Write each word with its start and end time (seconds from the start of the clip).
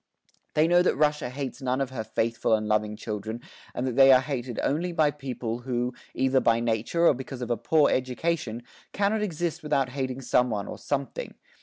They 0.55 0.67
know 0.67 0.81
that 0.81 0.95
Russia 0.95 1.29
hates 1.29 1.61
none 1.61 1.79
of 1.79 1.91
her 1.91 2.03
faithful 2.03 2.55
and 2.55 2.67
loving 2.67 2.95
children 2.95 3.39
and 3.75 3.85
that 3.85 3.95
they 3.95 4.11
are 4.11 4.19
hated 4.19 4.57
only 4.63 4.91
by 4.91 5.11
people, 5.11 5.59
who, 5.59 5.93
either 6.15 6.39
by 6.39 6.59
nature 6.59 7.05
or 7.05 7.13
because 7.13 7.43
of 7.43 7.51
a 7.51 7.55
poor 7.55 7.87
education, 7.91 8.63
cannot 8.93 9.21
exist 9.21 9.61
without 9.61 9.89
hating 9.89 10.21
some 10.21 10.49
one 10.49 10.67
or 10.67 10.79
something. 10.79 11.35